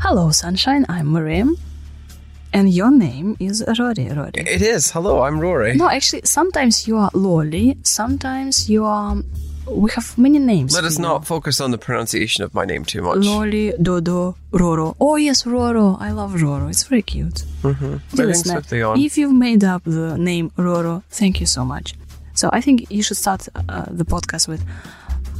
[0.00, 0.86] Hello, Sunshine.
[0.88, 1.58] I'm Miriam.
[2.54, 4.08] And your name is Rory.
[4.08, 4.30] Rory.
[4.32, 4.90] It is.
[4.90, 5.74] Hello, I'm Rory.
[5.74, 7.76] No, actually, sometimes you are Loli.
[7.86, 9.18] Sometimes you are.
[9.68, 10.74] We have many names.
[10.74, 11.02] Let us you.
[11.02, 13.18] not focus on the pronunciation of my name too much.
[13.18, 14.96] Loli, Dodo, Roro.
[14.98, 16.00] Oh yes, Roro.
[16.00, 16.70] I love Roro.
[16.70, 17.44] It's very cute.
[17.62, 17.84] Mm-hmm.
[17.84, 18.98] Moving listener, swiftly on.
[18.98, 21.94] If you've made up the name Roro, thank you so much.
[22.32, 24.64] So I think you should start uh, the podcast with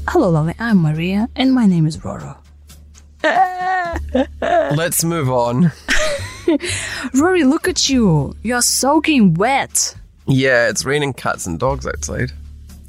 [0.08, 0.54] Hello, Lolly.
[0.58, 2.36] I'm Maria, and my name is Roro.
[4.76, 5.70] Let's move on.
[7.14, 8.34] Rory, look at you.
[8.42, 9.94] You're soaking wet.
[10.26, 12.32] Yeah, it's raining cats and dogs outside.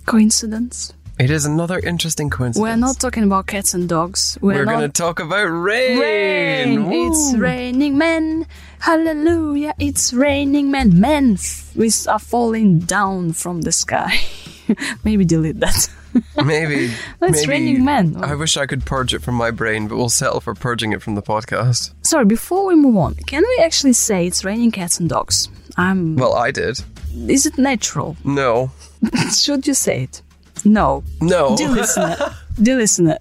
[0.06, 0.94] Coincidence?
[1.20, 2.62] It is another interesting coincidence.
[2.64, 4.38] We're not talking about cats and dogs.
[4.42, 4.72] We're, We're not.
[4.72, 6.00] going to talk about rain.
[6.00, 6.90] Rain.
[6.90, 7.10] Woo.
[7.12, 8.48] It's raining men.
[8.80, 9.76] Hallelujah.
[9.78, 11.00] It's raining men.
[11.00, 14.20] Men f- we are falling down from the sky.
[15.04, 15.90] Maybe delete that.
[16.46, 16.86] Maybe.
[17.22, 18.22] It's maybe- raining men.
[18.24, 21.02] I wish I could purge it from my brain, but we'll settle for purging it
[21.02, 21.94] from the podcast.
[22.02, 25.48] Sorry, before we move on, can we actually say it's raining cats and dogs?
[25.78, 26.18] I'm.
[26.18, 26.82] Well, I did.
[27.30, 28.18] is it natural?
[28.26, 28.72] No.
[29.34, 30.22] Should you say it?
[30.66, 31.04] No.
[31.22, 31.56] No.
[31.56, 32.18] Dear listener,
[32.62, 33.18] dear listener,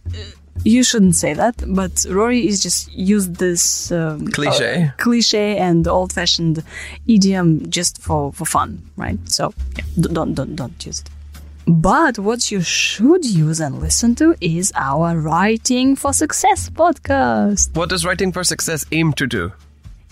[0.65, 1.62] you shouldn't say that.
[1.67, 4.83] But Rory is just used this um, Cliche.
[4.84, 6.62] uh, cliche and old-fashioned
[7.06, 9.19] idiom just for, for fun, right?
[9.31, 11.09] So yeah, don't don't don't use it.
[11.71, 17.77] But what you should use and listen to is our Writing for Success podcast.
[17.77, 19.53] What does Writing for Success aim to do?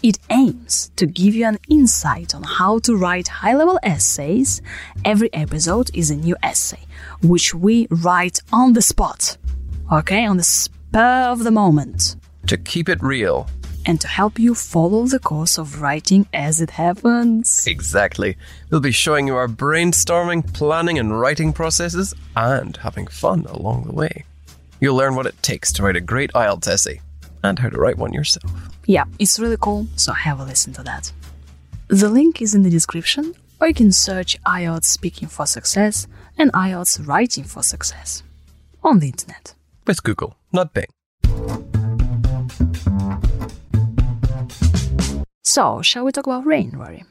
[0.00, 4.62] It aims to give you an insight on how to write high level essays.
[5.04, 6.86] Every episode is a new essay,
[7.22, 9.36] which we write on the spot,
[9.90, 12.14] okay, on the spur of the moment,
[12.46, 13.48] To keep it real.
[13.88, 17.66] And to help you follow the course of writing as it happens.
[17.66, 18.36] Exactly.
[18.68, 23.94] We'll be showing you our brainstorming, planning, and writing processes and having fun along the
[23.94, 24.24] way.
[24.78, 27.00] You'll learn what it takes to write a great IELTS essay
[27.42, 28.52] and how to write one yourself.
[28.84, 31.10] Yeah, it's really cool, so have a listen to that.
[31.88, 36.06] The link is in the description, or you can search IELTS Speaking for Success
[36.36, 38.22] and IELTS Writing for Success
[38.84, 39.54] on the internet.
[39.86, 40.88] With Google, not Bing.
[45.48, 47.04] So, shall we talk about rain, Rory?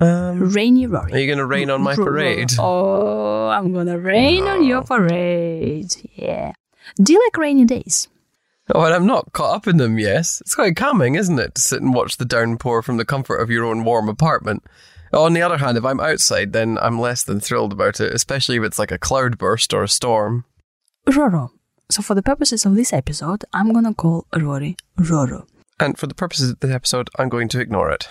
[0.00, 1.12] Um, Rainy Rory.
[1.12, 2.52] are you going to rain on my parade?
[2.58, 5.94] Oh, I'm gonna rain on your parade.
[6.14, 6.52] Yeah.
[7.02, 8.08] Do you like rainy days?
[8.74, 10.40] Oh, and I'm not caught up in them, yes.
[10.40, 13.50] It's quite calming, isn't it, to sit and watch the downpour from the comfort of
[13.50, 14.62] your own warm apartment.
[15.12, 18.56] On the other hand, if I'm outside, then I'm less than thrilled about it, especially
[18.56, 20.44] if it's like a cloudburst or a storm.
[21.06, 21.50] Roro.
[21.90, 25.46] So, for the purposes of this episode, I'm gonna call Rory Roro.
[25.80, 28.08] And for the purposes of this episode, I'm going to ignore it.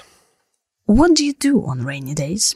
[0.85, 2.55] What do you do on rainy days?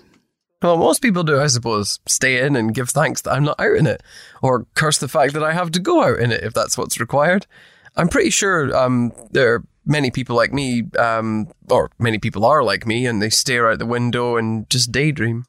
[0.61, 1.99] Well, most people do, I suppose.
[2.07, 4.03] Stay in and give thanks that I'm not out in it,
[4.41, 6.99] or curse the fact that I have to go out in it if that's what's
[6.99, 7.47] required.
[7.95, 12.63] I'm pretty sure um, there are many people like me, um, or many people are
[12.63, 15.45] like me, and they stare out the window and just daydream.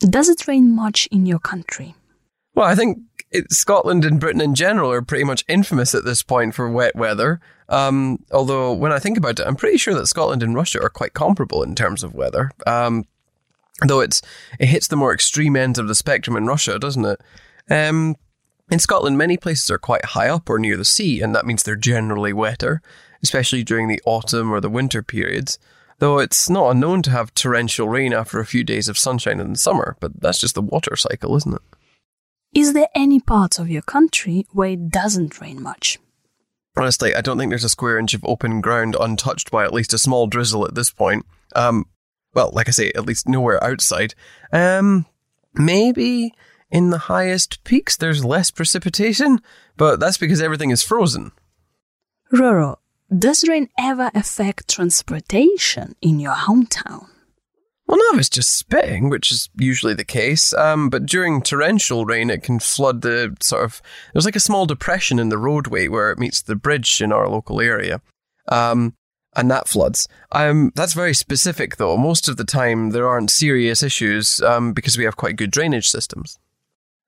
[0.00, 1.94] Does it rain much in your country?
[2.54, 2.98] Well, I think
[3.30, 6.96] it, Scotland and Britain in general are pretty much infamous at this point for wet
[6.96, 7.40] weather.
[7.68, 10.90] Um, although, when I think about it, I'm pretty sure that Scotland and Russia are
[10.90, 12.50] quite comparable in terms of weather.
[12.66, 13.04] Um,
[13.86, 14.22] though it's
[14.58, 17.20] it hits the more extreme ends of the spectrum in Russia, doesn't it?
[17.70, 18.16] Um,
[18.70, 21.62] in Scotland, many places are quite high up or near the sea, and that means
[21.62, 22.80] they're generally wetter,
[23.22, 25.58] especially during the autumn or the winter periods.
[25.98, 29.52] Though it's not unknown to have torrential rain after a few days of sunshine in
[29.52, 31.62] the summer, but that's just the water cycle, isn't it?
[32.52, 35.98] Is there any part of your country where it doesn't rain much?
[36.76, 39.92] Honestly, I don't think there's a square inch of open ground untouched by at least
[39.92, 41.24] a small drizzle at this point.
[41.54, 41.86] Um,
[42.34, 44.14] well, like I say, at least nowhere outside.
[44.52, 45.06] Um,
[45.54, 46.34] maybe
[46.70, 49.40] in the highest peaks there's less precipitation,
[49.76, 51.30] but that's because everything is frozen.
[52.32, 52.78] Roro,
[53.16, 57.06] does rain ever affect transportation in your hometown?
[57.86, 60.54] Well, now it's just spitting, which is usually the case.
[60.54, 63.82] Um, but during torrential rain, it can flood the sort of.
[64.12, 67.28] There's like a small depression in the roadway where it meets the bridge in our
[67.28, 68.00] local area.
[68.48, 68.94] Um,
[69.36, 70.08] and that floods.
[70.32, 71.96] Um, that's very specific, though.
[71.96, 75.88] Most of the time, there aren't serious issues um, because we have quite good drainage
[75.88, 76.38] systems.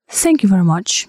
[0.09, 1.07] Thank you very much.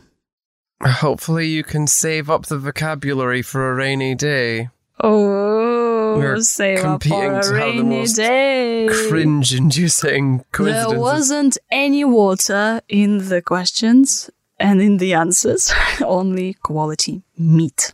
[0.82, 4.70] Hopefully, you can save up the vocabulary for a rainy day.
[5.00, 5.77] Oh,
[6.16, 8.88] We're save up competing for a to have the rainy most day.
[9.08, 10.90] Cringe inducing coincidences.
[10.90, 15.72] There wasn't any water in the questions and in the answers,
[16.04, 17.92] only quality meat.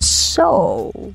[0.00, 1.14] So,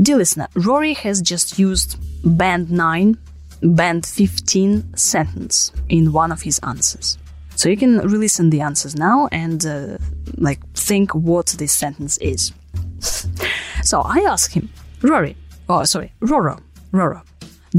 [0.00, 3.18] dear listener, Rory has just used Band 9
[3.62, 7.18] band 15 sentence in one of his answers.
[7.56, 9.98] So you can really send the answers now and uh,
[10.36, 12.52] like think what this sentence is.
[13.82, 14.70] so I ask him,
[15.02, 15.36] Rory,
[15.68, 16.60] oh sorry, Roro,
[16.92, 17.22] Roro,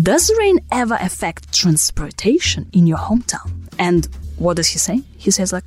[0.02, 3.52] does rain ever affect transportation in your hometown?
[3.78, 5.02] And what does he say?
[5.18, 5.66] He says like,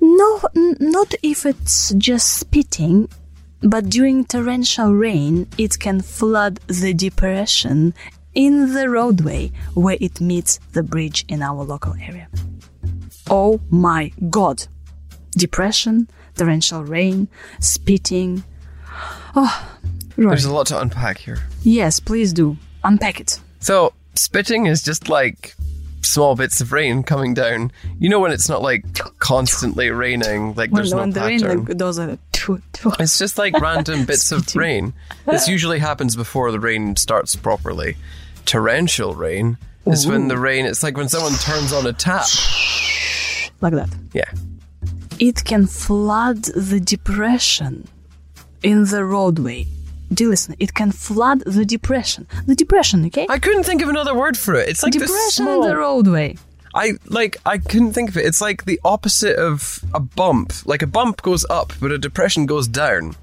[0.00, 3.08] no, not if it's just spitting,
[3.62, 7.94] but during torrential rain, it can flood the depression
[8.34, 12.28] in the roadway where it meets the bridge in our local area.
[13.34, 14.66] Oh my god!
[15.30, 16.06] Depression,
[16.36, 17.28] torrential rain,
[17.60, 18.44] spitting.
[19.34, 19.78] Oh.
[20.16, 21.38] There's a lot to unpack here.
[21.62, 22.58] Yes, please do.
[22.84, 23.40] Unpack it.
[23.60, 25.54] So, spitting is just like
[26.02, 27.72] small bits of rain coming down.
[27.98, 28.84] You know when it's not like
[29.18, 31.64] constantly raining, like there's when no the rain pattern.
[31.64, 32.18] like, those are
[33.00, 34.92] It's just like random bits of rain.
[35.24, 37.96] This usually happens before the rain starts properly.
[38.44, 39.56] Torrential rain
[39.86, 42.26] is when the rain, it's like when someone turns on a tap.
[43.62, 43.88] Like that.
[44.12, 44.30] Yeah.
[45.18, 47.88] It can flood the depression
[48.62, 49.66] in the roadway.
[50.12, 50.54] Do you listen?
[50.58, 52.26] It can flood the depression.
[52.46, 53.26] The depression, okay?
[53.30, 54.68] I couldn't think of another word for it.
[54.68, 55.62] It's like this depression small.
[55.62, 56.36] in the roadway.
[56.74, 57.36] I like.
[57.46, 58.24] I couldn't think of it.
[58.24, 60.52] It's like the opposite of a bump.
[60.66, 63.14] Like a bump goes up, but a depression goes down.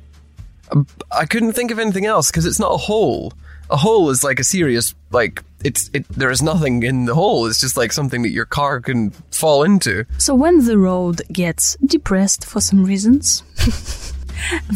[0.71, 3.33] Um, I couldn't think of anything else because it's not a hole.
[3.69, 6.07] A hole is like a serious like it's it.
[6.09, 7.45] There is nothing in the hole.
[7.45, 10.05] It's just like something that your car can fall into.
[10.17, 13.43] So when the road gets depressed for some reasons,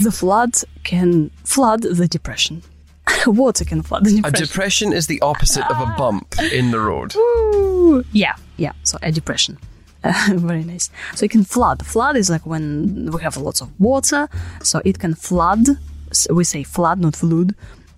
[0.04, 2.62] the flood can flood the depression.
[3.28, 4.48] Water can flood the A depression.
[4.48, 5.96] depression is the opposite of a ah.
[5.98, 7.16] bump in the road.
[7.16, 8.04] Ooh.
[8.12, 8.74] Yeah, yeah.
[8.84, 9.57] So a depression.
[10.30, 10.89] very nice.
[11.16, 11.86] So it can flood.
[11.86, 14.28] Flood is like when we have lots of water,
[14.62, 15.66] so it can flood.
[16.30, 17.56] We say flood, not flood,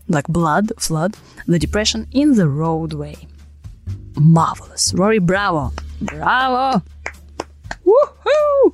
[0.07, 1.17] like blood, flood.
[1.47, 3.27] The depression in the roadway.
[4.17, 5.19] Marvelous, Rory.
[5.19, 6.81] Bravo, bravo.
[7.85, 8.73] Woohoo!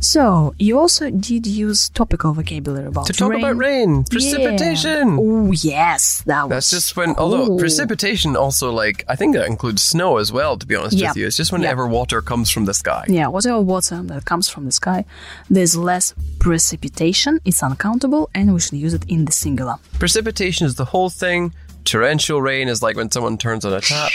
[0.00, 3.12] So you also did use topical vocabulary about it.
[3.12, 5.18] To talk about rain, precipitation.
[5.20, 6.50] Oh yes, that was.
[6.50, 7.58] That's just when, although cool.
[7.58, 10.56] precipitation also like I think that includes snow as well.
[10.56, 11.08] To be honest Yeah.
[11.10, 13.04] with you, it's just whenever water comes from the sky.
[13.08, 15.04] Yeah, whatever water that comes from the sky,
[15.50, 19.76] there's less precipitation, it's uncountable, and we should use it in the singular.
[19.98, 21.52] Precipitation is the whole thing.
[21.84, 24.12] Torrential rain is like when someone turns on a tap.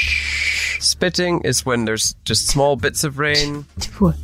[0.79, 3.65] Spitting is when there's just small bits of rain,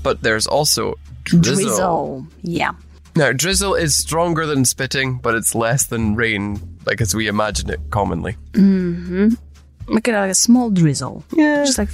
[0.04, 0.96] but there's also
[1.32, 1.66] drizzle.
[1.66, 2.28] Drizzle.
[2.42, 2.72] Yeah.
[3.16, 7.70] Now, drizzle is stronger than spitting, but it's less than rain, like as we imagine
[7.70, 8.38] it commonly.
[8.54, 11.26] Make it like a small drizzle.
[11.34, 11.66] Yeah.
[11.66, 11.90] Just like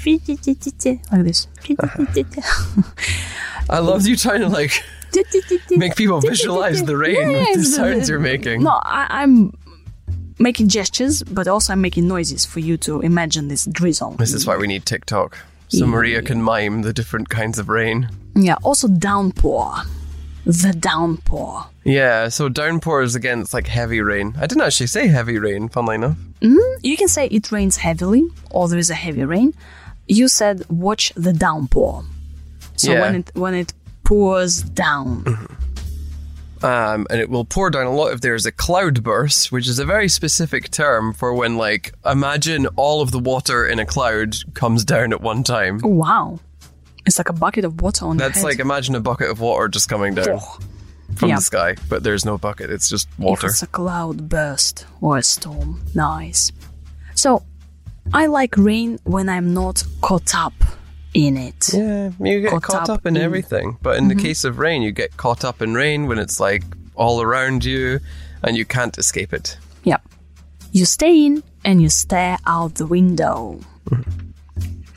[1.12, 1.48] like this.
[3.70, 4.72] I love you trying to like
[5.72, 8.64] make people visualize the rain Yeah, with the sounds you're making.
[8.64, 9.58] No, I, I'm
[10.38, 14.12] making gestures, but also I'm making noises for you to imagine this drizzle.
[14.12, 15.38] This is why we need TikTok.
[15.70, 18.10] So Maria can mime the different kinds of rain.
[18.38, 19.74] Yeah, also downpour.
[20.46, 21.66] The downpour.
[21.84, 24.34] Yeah, so downpour is again, it's like heavy rain.
[24.38, 26.18] I didn't actually say heavy rain, funnily enough.
[26.40, 29.54] You can say it rains heavily or there is a heavy rain.
[30.08, 32.06] You said watch the downpour.
[32.76, 33.02] So Yeah.
[33.02, 33.74] when it when it
[34.04, 35.26] pours down.
[36.64, 39.78] Um, and it will pour down a lot if there's a cloud burst, which is
[39.80, 44.36] a very specific term for when, like, imagine all of the water in a cloud
[44.56, 45.80] comes down at one time.
[45.84, 46.40] Wow.
[47.08, 49.88] It's like a bucket of water on That's like imagine a bucket of water just
[49.90, 50.60] coming down Oh,
[51.16, 51.38] from yeah.
[51.38, 53.48] the sky, but there's no bucket, it's just if water.
[53.48, 55.82] it's a cloud burst or a storm.
[55.96, 56.52] Nice.
[57.16, 57.44] So
[58.14, 60.54] I like rain when I'm not caught up
[61.14, 61.74] in it.
[61.74, 63.78] Yeah, you get Caught caught, up up, in, in- everything.
[63.82, 64.24] But in the mm-hmm.
[64.26, 66.64] case of rain, you get caught up in rain when it's like
[66.96, 68.00] all around you
[68.44, 69.58] and you can't escape it.
[69.84, 70.02] Yep.
[70.74, 73.60] You stay in and you stare out the window.
[73.90, 74.27] Mm-hmm.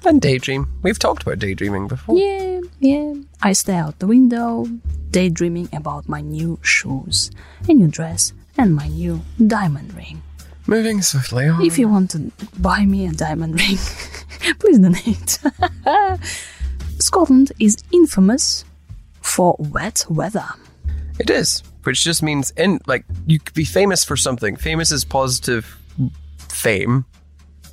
[0.05, 0.67] And daydream.
[0.83, 2.17] We've talked about daydreaming before.
[2.17, 3.15] Yeah, yeah.
[3.43, 4.67] I stare out the window,
[5.11, 7.31] daydreaming about my new shoes,
[7.69, 10.23] a new dress, and my new diamond ring.
[10.67, 11.65] Moving swiftly on.
[11.65, 13.77] If you want to buy me a diamond ring,
[14.59, 15.39] please donate.
[16.99, 18.65] Scotland is infamous
[19.21, 20.47] for wet weather.
[21.19, 24.57] It is, which just means in like you could be famous for something.
[24.57, 25.79] Famous is positive
[26.39, 27.05] fame.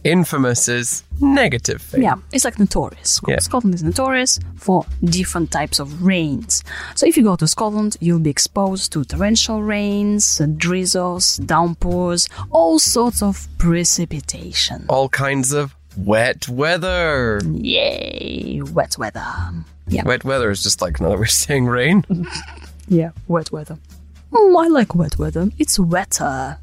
[0.07, 2.01] Infamous is negative fame.
[2.01, 3.19] Yeah, it's like notorious.
[3.27, 3.39] Yeah.
[3.39, 6.63] Scotland is notorious for different types of rains.
[6.95, 12.79] So if you go to Scotland, you'll be exposed to torrential rains, drizzles, downpours, all
[12.79, 14.85] sorts of precipitation.
[14.89, 17.41] All kinds of wet weather.
[17.45, 19.25] Yay, wet weather.
[19.89, 22.03] Yeah, Wet weather is just like another way of saying rain.
[22.87, 23.77] yeah, wet weather.
[24.31, 25.49] Mm, I like wet weather.
[25.57, 26.57] It's wetter.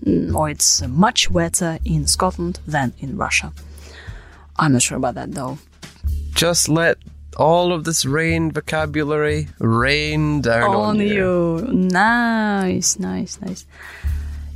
[0.00, 3.52] Mm, or it's much wetter in Scotland than in Russia.
[4.56, 5.58] I'm not sure about that though.
[6.34, 6.98] Just let
[7.36, 11.66] all of this rain vocabulary rain down on, on you.
[11.72, 13.66] Nice, nice, nice.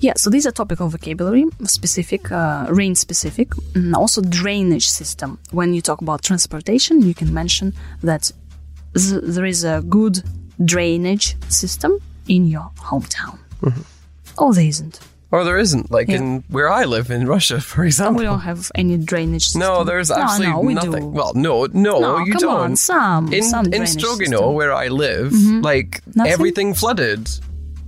[0.00, 5.38] Yeah, so these are topical vocabulary, specific, uh, rain specific, and also drainage system.
[5.52, 7.72] When you talk about transportation, you can mention
[8.02, 8.32] that
[8.96, 10.24] th- there is a good
[10.64, 13.38] drainage system in your hometown.
[13.60, 14.42] Mm-hmm.
[14.42, 14.98] Or there isn't.
[15.32, 16.16] Or there isn't, like Yeah.
[16.18, 18.18] in where I live in Russia, for example.
[18.18, 19.60] We don't have any drainage system.
[19.60, 20.92] No, there's No, absolutely no, we nothing.
[20.92, 21.06] do.
[21.18, 22.60] Well, no, no, No, you come don't.
[22.60, 24.40] on, some- in some in drainage Strogano, system.
[24.40, 24.54] Mm-hmm.
[24.54, 26.32] where I live, like Nothing?
[26.32, 27.30] everything flooded.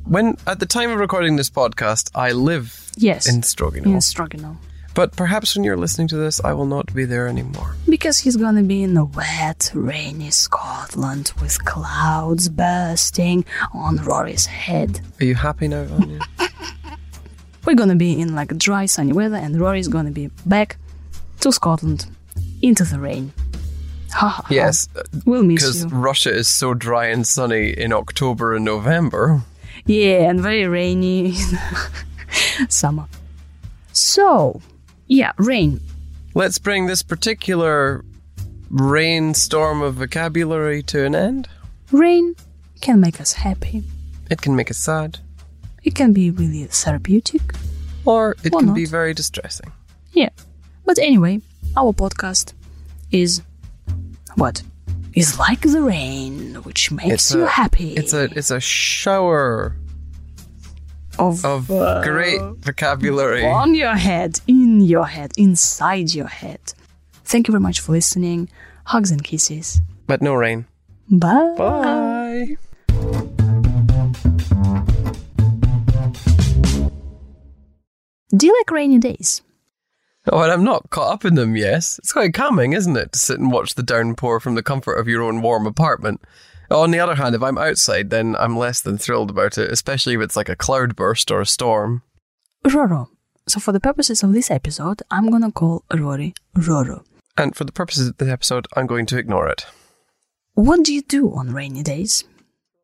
[0.06, 3.28] When at the time of recording this podcast, I live Yes.
[3.28, 3.86] in Strogano.
[3.86, 4.56] in Strogano.
[4.94, 7.74] But perhaps when you're listening to this, I will not be there anymore.
[7.88, 15.00] Because he's gonna be in the wet, rainy Scotland with clouds bursting on Rory's head.
[15.20, 16.20] Are you happy now, Vanya?
[17.66, 20.76] We're gonna be in like dry, sunny weather, and Rory's gonna be back
[21.40, 22.06] to Scotland
[22.62, 23.32] into the rain.
[24.48, 24.88] Yes,
[25.24, 25.84] we'll miss you.
[25.84, 25.92] because.
[25.92, 29.42] Russia is so dry and sunny in October and November.
[29.86, 31.34] Yeah, and very rainy in
[32.68, 33.06] summer.
[33.92, 34.60] So,
[35.08, 35.80] yeah, rain.
[36.34, 38.04] Let's bring this particular
[38.70, 41.48] rainstorm of vocabulary to an end.
[41.92, 42.34] Rain
[42.80, 43.82] can make us happy.
[44.30, 45.18] It can make us sad,
[45.84, 47.42] It can be really therapeutic.
[48.04, 48.74] or it Or can not.
[48.74, 49.70] be very distressing.
[50.12, 50.30] Yeah.
[50.84, 51.40] But anyway,
[51.76, 52.52] our podcast
[53.10, 53.42] is
[54.36, 54.62] what?
[55.14, 57.94] Is like the rain, which makes you a, happy.
[57.94, 59.76] It's a it's a shower
[61.18, 63.44] of, of uh, great vocabulary.
[63.46, 66.60] on your head, in your head, inside your head.
[67.24, 68.48] Thank you very much for listening.
[68.84, 69.80] Hugs and kisses.
[70.06, 70.66] But no rain.
[71.08, 71.54] Bye.
[71.56, 72.56] Bye.
[78.34, 79.42] Do you like rainy days?
[80.32, 81.98] Oh, and I'm not caught up in them, yes.
[81.98, 85.06] It's quite calming, isn't it, to sit and watch the downpour from the comfort of
[85.06, 86.22] your own warm apartment.
[86.70, 90.14] On the other hand, if I'm outside, then I'm less than thrilled about it, especially
[90.14, 92.02] if it's like a cloudburst or a storm.
[92.64, 93.08] Roro.
[93.46, 97.04] So for the purposes of this episode, I'm gonna call Rory Roro.
[97.36, 99.66] And for the purposes of this episode, I'm going to ignore it.
[100.54, 102.24] What do you do on rainy days?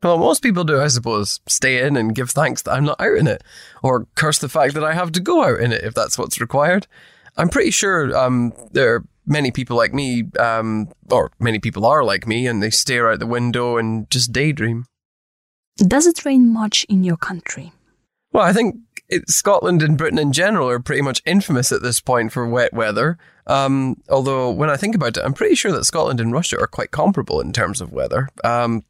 [0.03, 3.19] Well, most people do, I suppose, stay in and give thanks that I'm not out
[3.19, 3.45] in it,
[3.83, 6.41] or curse the fact that I have to go out in it if that's what's
[6.41, 6.87] required.
[7.37, 12.03] I'm pretty sure um, there are many people like me, um, or many people are
[12.03, 14.87] like me, and they stare out the window and just daydream.
[15.77, 17.73] Does it rain much in your country?
[18.33, 18.77] Well, I think
[19.09, 22.73] it, Scotland and Britain in general are pretty much infamous at this point for wet
[22.73, 23.19] weather.
[23.47, 26.67] Um, although, when I think about it, I'm pretty sure that Scotland and Russia are
[26.67, 28.29] quite comparable in terms of weather.
[28.45, 28.83] Um,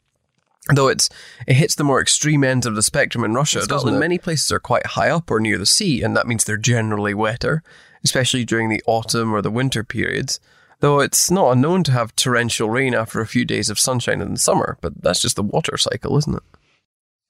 [0.75, 1.09] though it's
[1.47, 3.99] it hits the more extreme ends of the spectrum in Russia, doesn't it?
[3.99, 7.15] Many places are quite high up or near the sea, and that means they're generally
[7.15, 7.63] wetter,
[8.05, 10.41] especially during the autumn or the winter periods.
[10.81, 14.33] Though it's not unknown to have torrential rain after a few days of sunshine in
[14.33, 16.43] the summer, but that's just the water cycle, isn't it?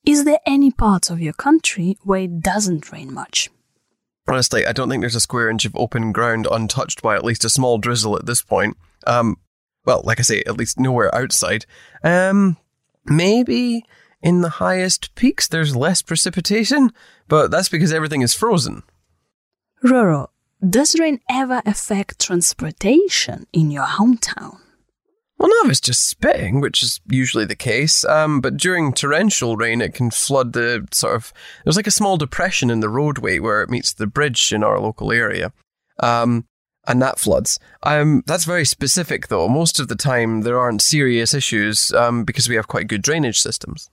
[0.05, 3.51] Is there any parts of your country where it doesn't rain much?
[4.29, 7.45] Honestly, I don't think there's a square inch of open ground untouched by at least
[7.45, 8.77] a small drizzle at this point.
[9.07, 9.37] Um,
[9.85, 11.67] well, like I say, at least nowhere outside.
[12.05, 12.57] Um,
[13.05, 13.85] maybe
[14.23, 16.93] in the highest peaks there's less precipitation,
[17.29, 18.83] but that's because everything is frozen.
[19.83, 20.29] Roro,
[20.69, 24.59] does rain ever affect transportation in your hometown?
[25.39, 28.05] Well, if it's just spitting, which is usually the case.
[28.05, 31.33] Um, but during torrential rain, it can flood the sort of.
[31.65, 34.79] There's like a small depression in the roadway where it meets the bridge in our
[34.79, 35.55] local area.
[35.99, 36.47] Um,
[36.87, 37.59] and that floods.
[37.83, 39.49] Um, that's very specific, though.
[39.49, 43.41] Most of the time, there aren't serious issues um, because we have quite good drainage
[43.41, 43.91] systems.